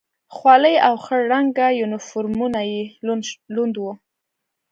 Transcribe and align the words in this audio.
خولۍ 0.35 0.75
او 0.87 0.95
خړ 1.03 1.19
رنګه 1.33 1.67
یونیفورمونه 1.79 2.59
یې 2.71 2.83
لوند 3.55 3.75
و. 3.77 3.83